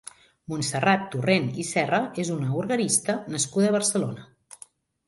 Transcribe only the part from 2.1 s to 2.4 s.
és